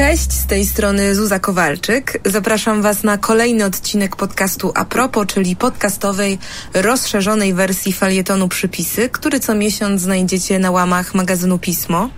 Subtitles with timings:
[0.00, 2.20] Cześć, z tej strony Zuza Kowalczyk.
[2.24, 6.38] Zapraszam Was na kolejny odcinek podcastu Apropo, czyli podcastowej,
[6.74, 12.10] rozszerzonej wersji falietonu Przypisy, który co miesiąc znajdziecie na łamach magazynu Pismo.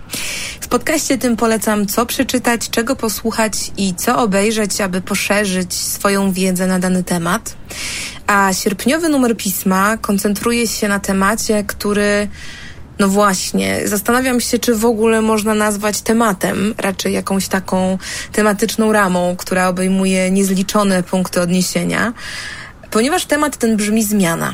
[0.61, 6.67] W podcaście tym polecam co przeczytać, czego posłuchać i co obejrzeć, aby poszerzyć swoją wiedzę
[6.67, 7.55] na dany temat.
[8.27, 12.27] A sierpniowy numer pisma koncentruje się na temacie, który
[12.99, 17.97] no właśnie, zastanawiam się, czy w ogóle można nazwać tematem, raczej jakąś taką
[18.31, 22.13] tematyczną ramą, która obejmuje niezliczone punkty odniesienia,
[22.91, 24.53] ponieważ temat ten brzmi zmiana.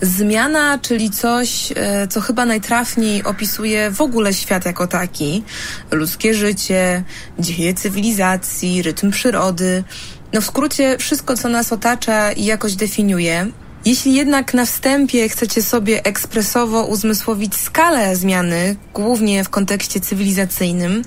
[0.00, 5.44] Zmiana, czyli coś, e, co chyba najtrafniej opisuje w ogóle świat jako taki,
[5.90, 7.02] ludzkie życie,
[7.38, 9.84] dzieje cywilizacji, rytm przyrody.
[10.32, 13.46] No w skrócie wszystko, co nas otacza i jakoś definiuje,
[13.84, 21.04] jeśli jednak na wstępie chcecie sobie ekspresowo uzmysłowić skalę zmiany, głównie w kontekście cywilizacyjnym,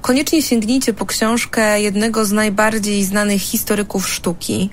[0.00, 4.70] koniecznie sięgnijcie po książkę jednego z najbardziej znanych historyków sztuki,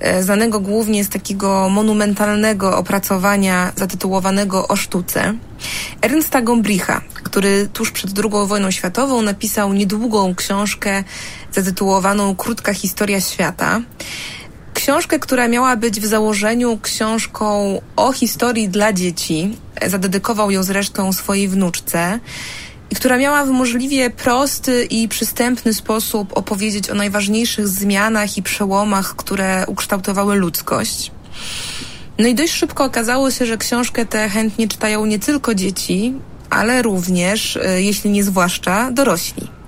[0.00, 5.34] e, znanego głównie z takiego monumentalnego opracowania zatytułowanego O sztuce,
[6.02, 11.04] Ernsta Gombricha, który tuż przed II wojną światową napisał niedługą książkę
[11.52, 13.80] zatytułowaną Krótka historia świata.
[14.90, 21.48] Książkę, która miała być w założeniu książką o historii dla dzieci, zadedykował ją zresztą swojej
[21.48, 22.20] wnuczce,
[22.90, 29.16] i która miała w możliwie prosty i przystępny sposób opowiedzieć o najważniejszych zmianach i przełomach,
[29.16, 31.10] które ukształtowały ludzkość.
[32.18, 36.14] No i dość szybko okazało się, że książkę tę chętnie czytają nie tylko dzieci,
[36.50, 39.59] ale również, e, jeśli nie zwłaszcza, dorośli.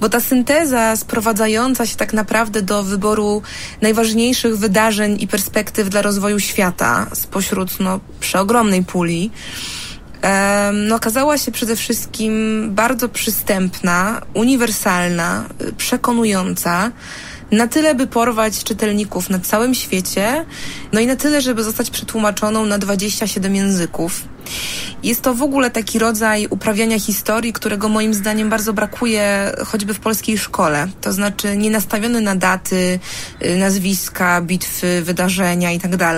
[0.00, 3.42] Bo ta synteza sprowadzająca się tak naprawdę do wyboru
[3.80, 9.30] najważniejszych wydarzeń i perspektyw dla rozwoju świata spośród no, przeogromnej puli,
[10.72, 15.44] no, okazała się przede wszystkim bardzo przystępna, uniwersalna,
[15.76, 16.90] przekonująca,
[17.50, 20.44] na tyle, by porwać czytelników na całym świecie,
[20.92, 24.24] no i na tyle, żeby zostać przetłumaczoną na 27 języków.
[25.02, 30.00] Jest to w ogóle taki rodzaj uprawiania historii, którego moim zdaniem bardzo brakuje choćby w
[30.00, 30.88] polskiej szkole.
[31.00, 32.98] To znaczy nie nastawiony na daty,
[33.44, 36.16] y, nazwiska, bitwy, wydarzenia itd., tak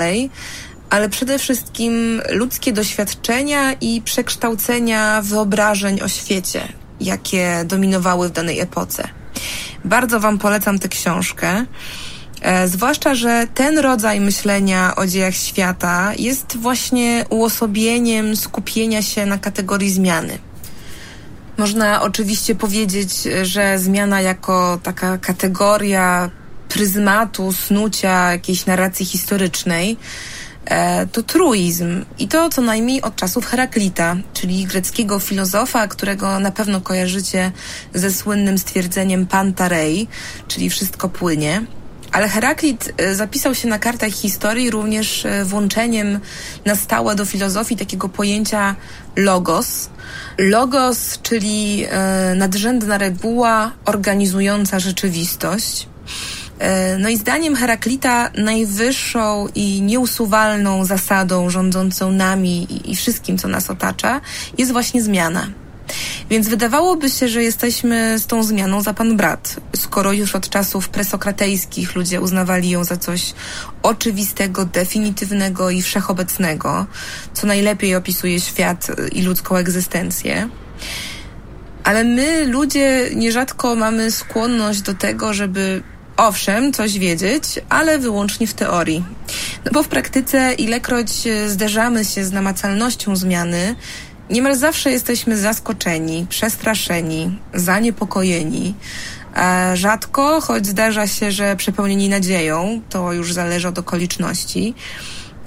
[0.91, 6.69] ale przede wszystkim ludzkie doświadczenia i przekształcenia wyobrażeń o świecie,
[7.01, 9.09] jakie dominowały w danej epoce.
[9.85, 11.65] Bardzo Wam polecam tę książkę.
[12.41, 19.39] E, zwłaszcza, że ten rodzaj myślenia o dziejach świata jest właśnie uosobieniem skupienia się na
[19.39, 20.39] kategorii zmiany.
[21.59, 23.11] Można oczywiście powiedzieć,
[23.43, 26.31] że zmiana jako taka kategoria
[26.69, 29.97] pryzmatu, snucia jakiejś narracji historycznej
[31.13, 36.81] to truizm i to co najmniej od czasów Heraklita, czyli greckiego filozofa, którego na pewno
[36.81, 37.53] kojarzycie
[37.95, 40.09] ze słynnym stwierdzeniem pantarei,
[40.49, 41.63] czyli wszystko płynie.
[42.13, 46.21] Ale Heraklit e, zapisał się na kartach historii również e, włączeniem
[46.65, 48.77] na stałe do filozofii takiego pojęcia
[49.17, 49.91] logos.
[50.39, 55.89] Logos, czyli e, nadrzędna reguła organizująca rzeczywistość.
[56.99, 64.21] No i zdaniem Heraklita najwyższą i nieusuwalną zasadą rządzącą nami i wszystkim, co nas otacza,
[64.59, 65.49] jest właśnie zmiana.
[66.31, 70.89] Więc wydawałoby się, że jesteśmy z tą zmianą za pan brat, skoro już od czasów
[70.89, 73.35] presokratejskich ludzie uznawali ją za coś
[73.83, 76.87] oczywistego, definitywnego i wszechobecnego,
[77.35, 80.49] co najlepiej opisuje świat i ludzką egzystencję.
[81.85, 85.83] Ale my, ludzie, nierzadko mamy skłonność do tego, żeby
[86.29, 89.05] owszem, coś wiedzieć, ale wyłącznie w teorii.
[89.65, 91.11] No bo w praktyce, ilekroć
[91.47, 93.77] zderzamy się z namacalnością zmiany,
[94.31, 98.75] Niemal zawsze jesteśmy zaskoczeni, przestraszeni, zaniepokojeni.
[99.75, 104.75] Rzadko, choć zdarza się, że przepełnieni nadzieją, to już zależy od okoliczności,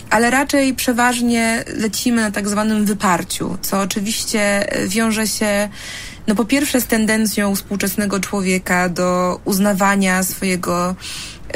[0.10, 5.70] ale raczej przeważnie lecimy na tak zwanym wyparciu, co oczywiście wiąże się
[6.28, 10.96] no po pierwsze z tendencją współczesnego człowieka do uznawania swojego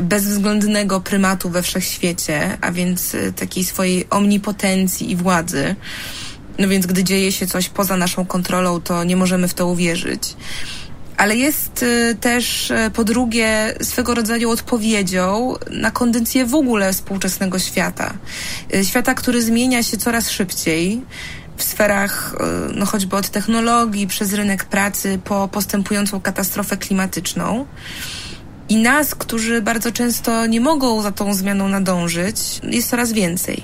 [0.03, 5.75] bezwzględnego prymatu we wszechświecie, a więc takiej swojej omnipotencji i władzy.
[6.59, 10.35] No więc gdy dzieje się coś poza naszą kontrolą, to nie możemy w to uwierzyć.
[11.17, 17.59] Ale jest y, też y, po drugie swego rodzaju odpowiedzią na kondycję w ogóle współczesnego
[17.59, 18.13] świata.
[18.75, 21.01] Y, świata, który zmienia się coraz szybciej
[21.57, 22.35] w sferach
[22.75, 27.65] no choćby od technologii przez rynek pracy po postępującą katastrofę klimatyczną.
[28.69, 33.63] I nas, którzy bardzo często nie mogą za tą zmianą nadążyć, jest coraz więcej.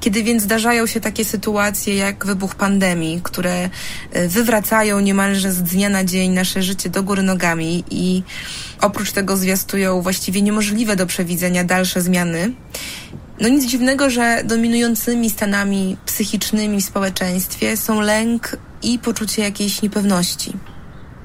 [0.00, 3.70] Kiedy więc zdarzają się takie sytuacje jak wybuch pandemii, które
[4.12, 8.22] e, wywracają niemalże z dnia na dzień nasze życie do góry nogami i
[8.80, 12.52] oprócz tego zwiastują właściwie niemożliwe do przewidzenia dalsze zmiany,
[13.40, 20.52] no nic dziwnego, że dominującymi stanami psychicznymi w społeczeństwie są lęk i poczucie jakiejś niepewności.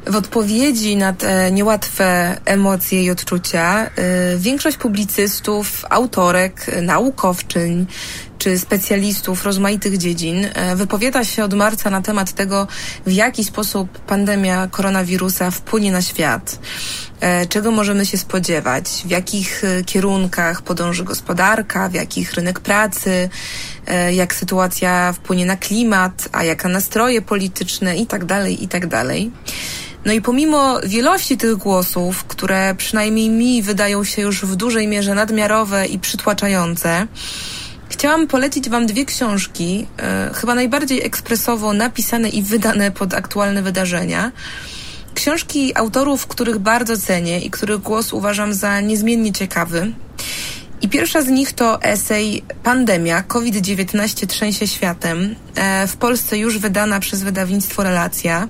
[0.08, 3.90] W odpowiedzi na te niełatwe emocje i odczucia,
[4.34, 7.86] y, większość publicystów, autorek, naukowczyń
[8.42, 12.68] czy specjalistów rozmaitych dziedzin y, wypowiada się od marca na temat tego,
[13.06, 16.60] w jaki sposób pandemia koronawirusa wpłynie na świat,
[17.44, 23.30] y, czego możemy się spodziewać, w jakich kierunkach podąży gospodarka, w jakich rynek pracy,
[24.12, 27.98] jak sytuacja wpłynie na klimat, a jak na nastroje polityczne?
[27.98, 28.88] Itd., tak itd.
[28.90, 29.08] Tak
[30.06, 35.16] no i pomimo wielości tych głosów, które przynajmniej mi wydają się już w dużej mierze
[35.16, 37.08] nadmiarowe i przytłaczające,
[37.92, 44.32] chciałam polecić Wam dwie książki, e, chyba najbardziej ekspresowo napisane i wydane pod aktualne wydarzenia.
[45.14, 49.92] Książki autorów, których bardzo cenię i których głos uważam za niezmiennie ciekawy.
[50.82, 57.00] I pierwsza z nich to esej Pandemia COVID-19 trzęsie światem, e, w Polsce już wydana
[57.00, 58.48] przez wydawnictwo Relacja,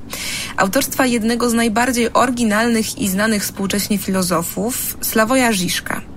[0.58, 6.11] autorstwa jednego z najbardziej oryginalnych i znanych współcześnie filozofów, Slawoja Żiszka.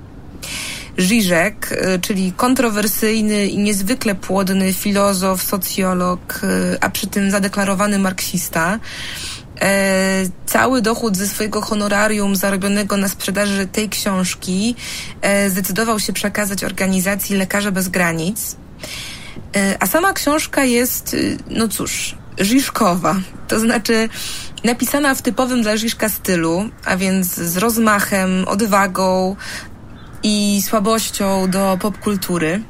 [0.99, 8.79] Żyżek, e, czyli kontrowersyjny i niezwykle płodny filozof, socjolog, e, a przy tym zadeklarowany marksista,
[9.61, 14.75] E, cały dochód ze swojego honorarium zarobionego na sprzedaży tej książki
[15.23, 18.57] e, zdecydował się przekazać organizacji Lekarze Bez Granic.
[19.57, 21.17] E, a sama książka jest,
[21.51, 23.17] no cóż, Żiszkowa.
[23.49, 24.09] To znaczy
[24.65, 29.37] napisana w typowym dla Żiszka stylu, a więc z rozmachem, odwagą
[30.25, 32.63] i słabością do popkultury.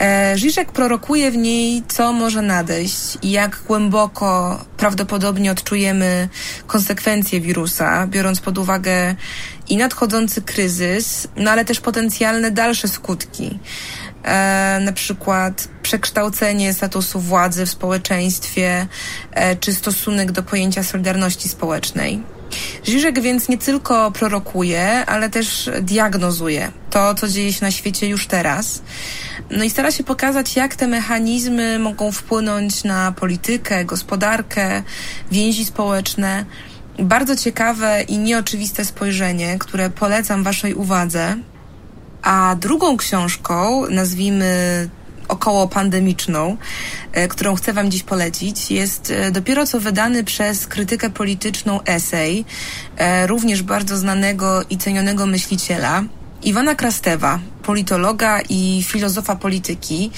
[0.00, 6.28] E, Żyżek prorokuje w niej, co może nadejść i jak głęboko prawdopodobnie odczujemy
[6.66, 9.14] konsekwencje wirusa, biorąc pod uwagę
[9.68, 13.58] i nadchodzący kryzys, no ale też potencjalne dalsze skutki.
[14.22, 18.86] E, na przykład przekształcenie statusu władzy w społeczeństwie,
[19.32, 22.22] e, czy stosunek do pojęcia solidarności społecznej.
[22.84, 28.26] Żyżek więc nie tylko prorokuje, ale też diagnozuje to, co dzieje się na świecie już
[28.26, 28.82] teraz.
[29.50, 34.82] No i stara się pokazać, jak te mechanizmy mogą wpłynąć na politykę, gospodarkę,
[35.30, 36.44] więzi społeczne.
[36.98, 41.36] Bardzo ciekawe i nieoczywiste spojrzenie, które polecam Waszej uwadze.
[42.22, 44.88] A drugą książką, nazwijmy
[45.32, 46.56] około pandemiczną,
[47.12, 52.44] e, którą chcę Wam dziś polecić, jest e, dopiero co wydany przez krytykę polityczną esej,
[52.96, 56.04] e, również bardzo znanego i cenionego myśliciela,
[56.44, 60.10] Iwana Krastewa, politologa i filozofa polityki,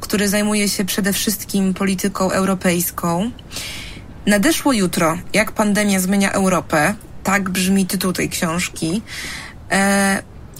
[0.00, 3.30] który zajmuje się przede wszystkim polityką europejską.
[4.26, 6.94] Nadeszło jutro, jak pandemia zmienia Europę.
[7.24, 9.02] Tak brzmi tytuł tej książki.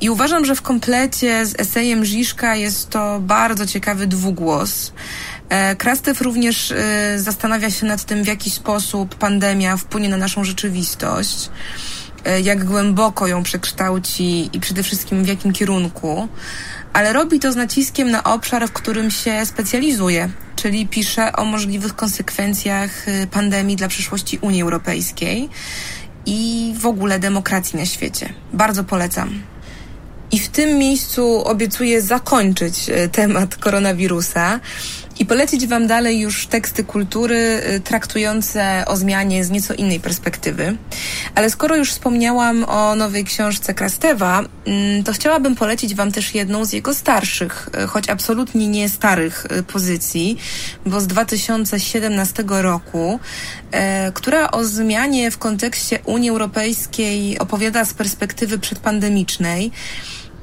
[0.03, 4.93] I uważam, że w komplecie z esejem Żiszka jest to bardzo ciekawy dwugłos.
[5.49, 10.45] E, Krastew również e, zastanawia się nad tym, w jaki sposób pandemia wpłynie na naszą
[10.45, 11.51] rzeczywistość.
[12.25, 16.29] E, jak głęboko ją przekształci i przede wszystkim w jakim kierunku,
[16.93, 21.97] ale robi to z naciskiem na obszar, w którym się specjalizuje, czyli pisze o możliwych
[21.97, 25.49] konsekwencjach pandemii dla przyszłości Unii Europejskiej
[26.27, 28.32] i w ogóle demokracji na świecie.
[28.53, 29.52] Bardzo polecam.
[30.32, 34.60] I w tym miejscu obiecuję zakończyć y, temat koronawirusa
[35.19, 40.77] i polecić Wam dalej już teksty kultury y, traktujące o zmianie z nieco innej perspektywy.
[41.34, 46.65] Ale skoro już wspomniałam o nowej książce Krastewa, mm, to chciałabym polecić Wam też jedną
[46.65, 50.36] z jego starszych, y, choć absolutnie nie starych pozycji,
[50.86, 53.20] bo z 2017 roku,
[54.15, 59.72] która o zmianie w kontekście Unii Europejskiej opowiada z perspektywy przedpandemicznej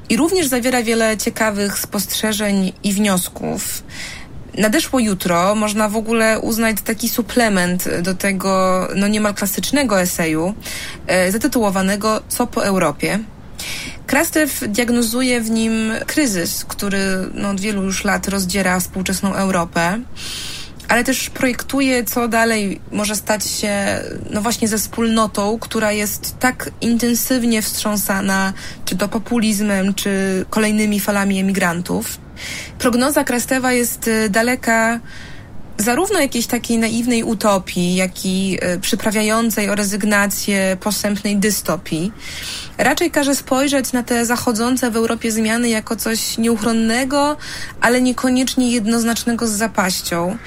[0.10, 3.84] i również zawiera wiele ciekawych spostrzeżeń i wniosków
[4.58, 10.54] nadeszło jutro, można w ogóle uznać taki suplement do tego no niemal klasycznego eseju
[11.08, 13.20] e, zatytułowanego Co po Europie.
[14.08, 17.00] Krastew diagnozuje w nim kryzys, który
[17.34, 20.00] no, od wielu już lat rozdziera współczesną Europę,
[20.90, 23.76] ale też projektuje, co dalej może stać się
[24.30, 28.54] no właśnie ze wspólnotą, która jest tak intensywnie wstrząsana
[28.86, 32.18] czy to populizmem, czy kolejnymi falami emigrantów.
[32.80, 35.00] Prognoza Krastewa jest y, daleka
[35.80, 42.12] zarówno jakiejś takiej naiwnej utopii, jak i y, przyprawiającej o rezygnację posępnej dystopii.
[42.78, 47.38] Raczej każe spojrzeć na te zachodzące w Europie zmiany jako coś nieuchronnego,
[47.82, 50.38] ale niekoniecznie jednoznacznego z zapaścią.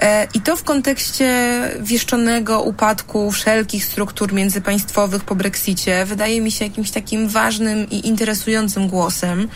[0.00, 6.64] E, I to w kontekście wieszczonego upadku wszelkich struktur międzypaństwowych po Brexicie wydaje mi się
[6.64, 9.48] jakimś takim ważnym i interesującym głosem,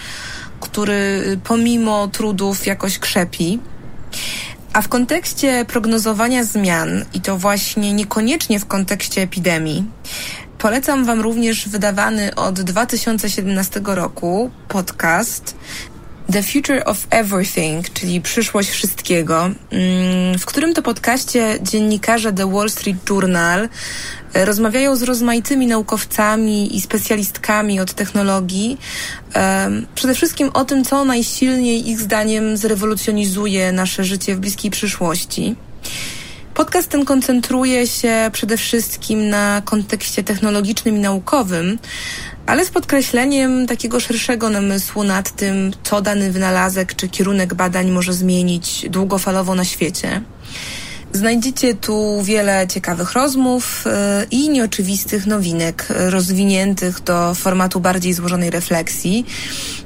[0.60, 3.60] który pomimo trudów jakoś krzepi.
[4.72, 9.84] A w kontekście prognozowania zmian, i to właśnie niekoniecznie w kontekście epidemii,
[10.58, 15.56] polecam Wam również wydawany od 2017 roku podcast
[16.32, 22.70] The Future of Everything, czyli przyszłość wszystkiego, mm, w którym to podcaście dziennikarze The Wall
[22.70, 23.68] Street Journal
[24.34, 28.78] e, rozmawiają z rozmaitymi naukowcami i specjalistkami od technologii,
[29.94, 35.56] przede wszystkim o tym, co najsilniej ich zdaniem zrewolucjonizuje nasze życie w bliskiej przyszłości.
[36.54, 41.78] Podcast ten koncentruje się przede wszystkim na kontekście technologicznym i naukowym,
[42.46, 48.12] ale z podkreśleniem takiego szerszego namysłu nad tym, co dany wynalazek czy kierunek badań może
[48.12, 50.23] zmienić długofalowo na świecie.
[51.14, 53.90] Znajdziecie tu wiele ciekawych rozmów y,
[54.30, 59.26] i nieoczywistych nowinek rozwiniętych do formatu bardziej złożonej refleksji.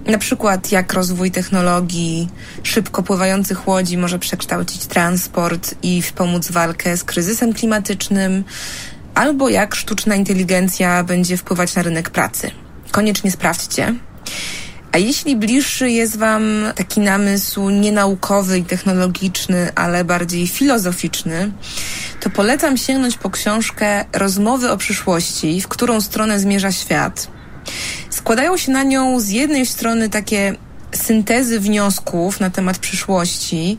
[0.06, 2.28] Na przykład jak rozwój technologii
[2.62, 8.44] szybko pływających łodzi może przekształcić transport i wspomóc walkę z kryzysem klimatycznym,
[9.14, 12.50] albo jak sztuczna inteligencja będzie wpływać na rynek pracy.
[12.90, 13.94] Koniecznie sprawdźcie.
[14.98, 16.42] A jeśli bliższy jest Wam
[16.74, 21.52] taki namysł nienaukowy i technologiczny, ale bardziej filozoficzny,
[22.20, 27.28] to polecam sięgnąć po książkę Rozmowy o przyszłości, w którą stronę zmierza świat.
[28.10, 30.54] Składają się na nią z jednej strony takie
[30.94, 33.78] syntezy wniosków na temat przyszłości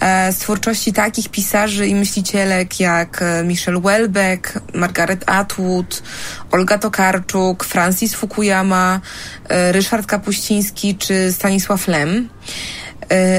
[0.00, 6.02] e, z twórczości takich pisarzy i myślicielek jak e, Michelle Welbeck, Margaret Atwood,
[6.50, 9.00] Olga Tokarczuk, Francis Fukuyama,
[9.48, 12.28] e, Ryszard Kapuściński czy Stanisław Lem.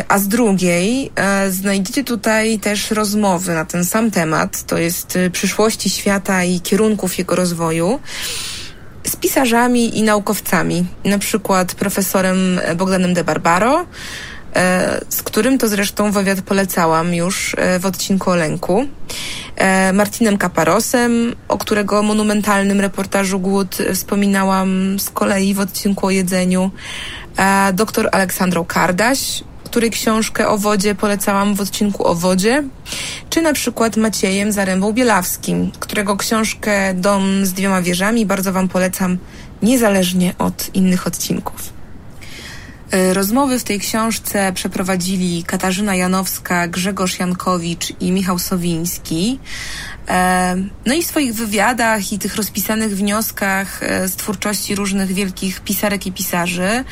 [0.08, 1.12] A z drugiej
[1.50, 7.36] znajdziecie tutaj też rozmowy na ten sam temat, to jest przyszłości świata i kierunków jego
[7.36, 8.00] rozwoju
[9.06, 13.86] z pisarzami i naukowcami, na przykład profesorem Bogdanem de Barbaro,
[14.56, 18.86] e, z którym to zresztą wywiad polecałam już e, w odcinku o lęku,
[19.56, 26.72] e, Martinem Kaparosem, o którego monumentalnym reportażu Głód wspominałam z kolei w odcinku o jedzeniu,
[27.74, 29.44] dr Aleksandrą Kardaś,
[29.76, 32.64] której książkę o wodzie polecałam w odcinku o wodzie,
[33.30, 39.18] czy na przykład Maciejem Zarębą Bielawskim, którego książkę Dom z dwiema wieżami bardzo Wam polecam
[39.62, 41.74] niezależnie od innych odcinków.
[42.92, 49.40] E, rozmowy w tej książce przeprowadzili Katarzyna Janowska, Grzegorz Jankowicz i Michał Sowiński.
[50.08, 50.56] E,
[50.86, 56.08] no i w swoich wywiadach i tych rozpisanych wnioskach e, z twórczości różnych wielkich pisarek
[56.08, 56.84] i pisarzy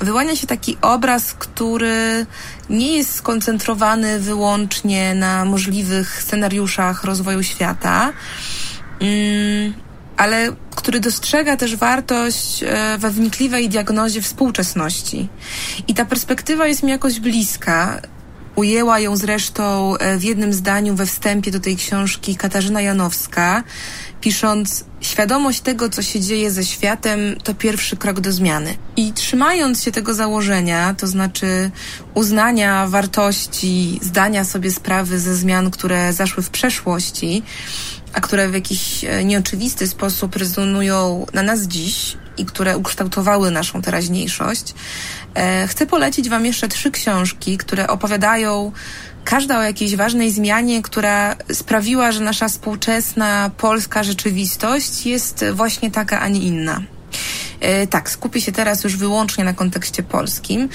[0.00, 2.26] wyłania się taki obraz, który
[2.70, 8.12] nie jest skoncentrowany wyłącznie na możliwych scenariuszach rozwoju świata,
[9.00, 9.74] mm,
[10.16, 15.28] ale który dostrzega też wartość e, we wnikliwej diagnozie współczesności.
[15.88, 18.00] I ta perspektywa jest mi jakoś bliska.
[18.58, 23.64] Ujęła ją zresztą e, w jednym zdaniu we wstępie do tej książki Katarzyna Janowska,
[24.20, 28.76] pisząc świadomość tego, co się dzieje ze światem, to pierwszy krok do zmiany.
[28.96, 31.70] I trzymając się tego założenia, to znaczy
[32.14, 37.42] uznania wartości, zdania sobie sprawy ze zmian, które zaszły w przeszłości,
[38.12, 43.82] a które w jakiś e, nieoczywisty sposób rezonują na nas dziś i które ukształtowały naszą
[43.82, 44.74] teraźniejszość,
[45.34, 48.72] e, chcę polecić Wam jeszcze trzy książki, które opowiadają
[49.24, 56.20] każda o jakiejś ważnej zmianie, która sprawiła, że nasza współczesna polska rzeczywistość jest właśnie taka,
[56.20, 56.82] a nie inna.
[57.60, 60.68] E, tak, skupię się teraz już wyłącznie na kontekście polskim.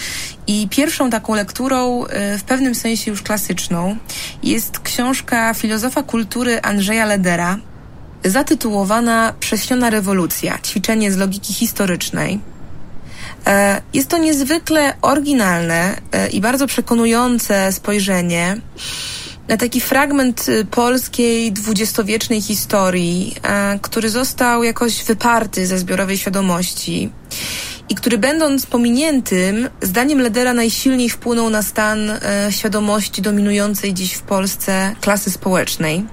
[0.48, 3.98] I pierwszą taką lekturą, e, w pewnym sensie już klasyczną,
[4.44, 7.58] jest książka filozofa kultury Andrzeja Ledera,
[8.26, 12.40] zatytułowana Prześniona rewolucja ćwiczenie z logiki historycznej.
[13.48, 18.58] E, jest to niezwykle oryginalne e, i bardzo przekonujące spojrzenie
[19.48, 27.10] na taki fragment y, polskiej dwudziestowiecznej historii, e, który został jakoś wyparty ze zbiorowej świadomości
[27.90, 32.12] i który będąc pominiętym, zdaniem Ledera najsilniej wpłynął na stan
[32.50, 36.06] świadomości dominującej dziś w Polsce klasy społecznej.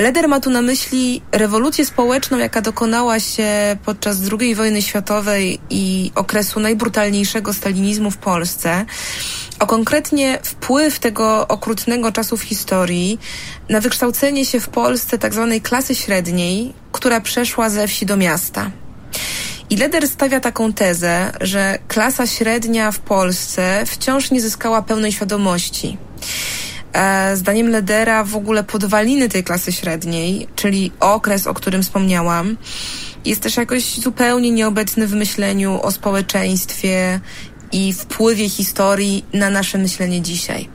[0.00, 6.12] Leder ma tu na myśli rewolucję społeczną, jaka dokonała się podczas II wojny światowej i
[6.14, 8.86] okresu najbrutalniejszego stalinizmu w Polsce,
[9.58, 13.18] a konkretnie wpływ tego okrutnego czasu w historii
[13.68, 15.48] na wykształcenie się w Polsce tzw.
[15.52, 18.70] Tak klasy średniej, która przeszła ze wsi do miasta.
[19.70, 25.98] I Leder stawia taką tezę, że klasa średnia w Polsce wciąż nie zyskała pełnej świadomości.
[26.94, 32.56] E, zdaniem Ledera w ogóle podwaliny tej klasy średniej, czyli okres, o którym wspomniałam,
[33.24, 37.20] jest też jakoś zupełnie nieobecny w myśleniu o społeczeństwie
[37.72, 40.68] i wpływie historii na nasze myślenie dzisiaj.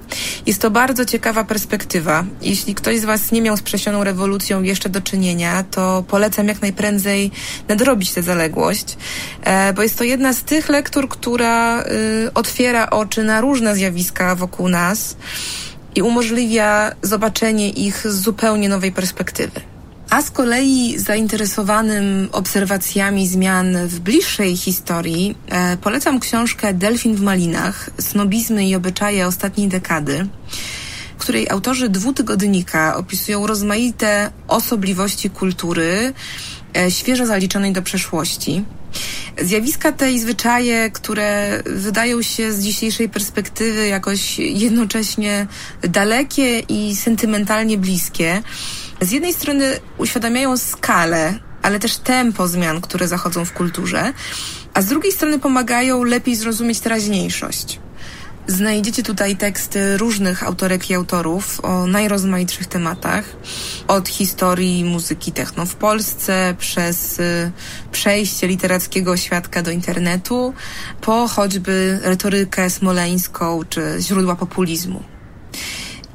[0.46, 2.26] Jest to bardzo ciekawa perspektywa.
[2.42, 6.62] Jeśli ktoś z Was nie miał z przesioną rewolucją jeszcze do czynienia, to polecam jak
[6.62, 7.32] najprędzej
[7.68, 8.98] nadrobić tę zaległość,
[9.44, 14.36] e, bo jest to jedna z tych lektur, która y, otwiera oczy na różne zjawiska
[14.36, 15.16] wokół nas
[15.96, 19.62] i umożliwia zobaczenie ich z zupełnie nowej perspektywy.
[20.10, 27.90] A z kolei zainteresowanym obserwacjami zmian w bliższej historii e, polecam książkę Delfin w Malinach
[28.00, 30.28] Snobizmy i obyczaje ostatniej dekady,
[31.18, 36.14] w której autorzy dwutygodnika opisują rozmaite osobliwości kultury
[36.78, 38.64] e, świeżo zaliczonej do przeszłości.
[39.42, 45.48] Zjawiska te i zwyczaje, które wydają się z dzisiejszej perspektywy jakoś jednocześnie
[45.82, 48.42] dalekie i sentymentalnie bliskie,
[49.02, 54.14] z jednej strony uświadamiają skalę, ale też tempo zmian, które zachodzą w kulturze,
[54.74, 57.80] a z drugiej strony pomagają lepiej zrozumieć teraźniejszość.
[58.50, 63.26] Znajdziecie tutaj teksty różnych autorek i autorów o najrozmaitszych tematach.
[63.88, 67.52] Od historii muzyki techno w Polsce, przez y,
[67.92, 70.54] przejście literackiego świadka do internetu,
[71.02, 75.04] po choćby retorykę smoleńską czy źródła populizmu.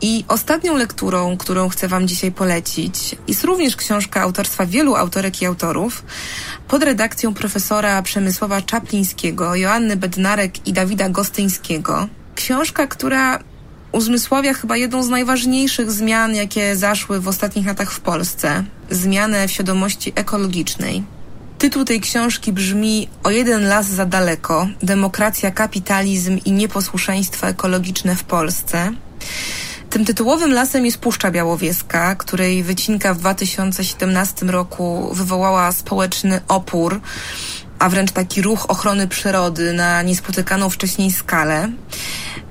[0.01, 5.47] I ostatnią lekturą, którą chcę Wam dzisiaj polecić, jest również książka autorstwa wielu autorek i
[5.47, 6.05] autorów
[6.69, 12.09] pod redakcją profesora Przemysława Czaplińskiego, Joanny Bednarek i Dawida Gostyńskiego.
[12.35, 13.39] Książka, która
[13.93, 19.51] uzmysławia chyba jedną z najważniejszych zmian, jakie zaszły w ostatnich latach w Polsce zmianę w
[19.51, 21.03] świadomości ekologicznej.
[21.59, 28.25] Tytuł tej książki brzmi O jeden las za daleko: Demokracja, kapitalizm i nieposłuszeństwo ekologiczne w
[28.25, 28.93] Polsce.
[29.91, 37.01] Tym tytułowym lasem jest Puszcza Białowieska, której wycinka w 2017 roku wywołała społeczny opór,
[37.79, 41.69] a wręcz taki ruch ochrony przyrody na niespotykaną wcześniej skalę.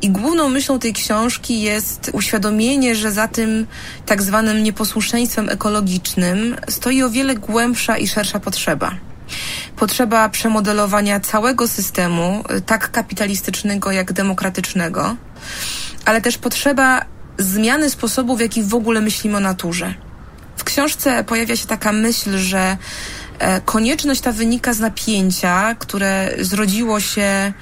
[0.01, 3.67] I główną myślą tej książki jest uświadomienie, że za tym
[4.05, 8.91] tak zwanym nieposłuszeństwem ekologicznym stoi o wiele głębsza i szersza potrzeba.
[9.75, 15.15] Potrzeba przemodelowania całego systemu, tak kapitalistycznego jak demokratycznego,
[16.05, 17.05] ale też potrzeba
[17.38, 19.93] zmiany sposobu, w jaki w ogóle myślimy o naturze.
[20.57, 22.77] W książce pojawia się taka myśl, że
[23.65, 27.54] konieczność ta wynika z napięcia, które zrodziło się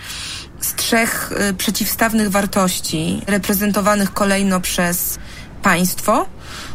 [0.62, 5.20] z trzech e, przeciwstawnych wartości, reprezentowanych kolejno przez
[5.64, 6.26] państwo,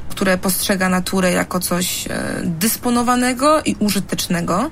[0.08, 4.70] które postrzega naturę jako coś e, dysponowanego i użytecznego,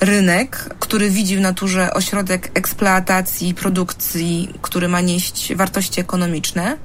[0.00, 6.76] rynek, który widzi w naturze ośrodek eksploatacji i produkcji, który ma nieść wartości ekonomiczne,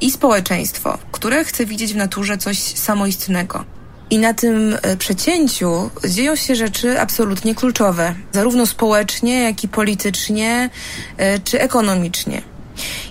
[0.00, 3.64] i społeczeństwo, które chce widzieć w naturze coś samoistnego.
[4.10, 10.70] I na tym e, przecięciu dzieją się rzeczy absolutnie kluczowe, zarówno społecznie, jak i politycznie,
[11.16, 12.42] e, czy ekonomicznie.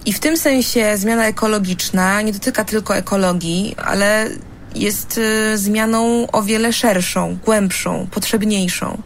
[0.06, 4.30] I w tym sensie zmiana ekologiczna nie dotyka tylko ekologii, ale
[4.76, 9.02] jest e, zmianą o wiele szerszą, głębszą, potrzebniejszą.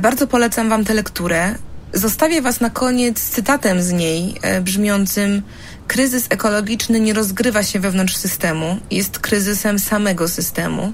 [0.00, 1.54] Bardzo polecam Wam tę lekturę.
[1.94, 5.42] Zostawię Was na koniec cytatem z niej, brzmiącym
[5.86, 10.92] kryzys ekologiczny nie rozgrywa się wewnątrz systemu, jest kryzysem samego systemu.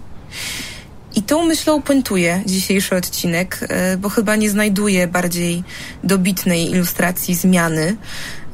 [1.14, 5.64] I tą myślą puentuje dzisiejszy odcinek, e, bo chyba nie znajduje bardziej
[6.04, 7.96] dobitnej ilustracji zmiany,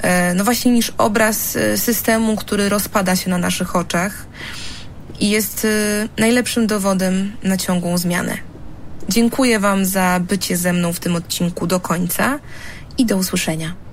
[0.02, 4.26] e, no właśnie niż obraz e, systemu, który rozpada się na naszych oczach
[5.20, 5.66] i jest
[6.18, 8.55] najlepszym dowodem na ciągłą zmianę.
[9.08, 12.38] Dziękuję Wam za bycie ze mną w tym odcinku do końca
[12.98, 13.85] i do usłyszenia.